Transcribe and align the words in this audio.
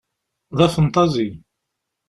D 0.57 0.59
afenṭazi. 0.65 1.29